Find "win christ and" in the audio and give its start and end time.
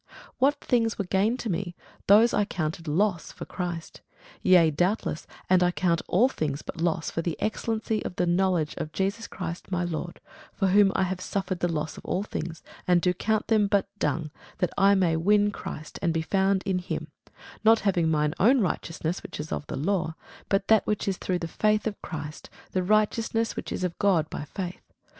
15.17-16.11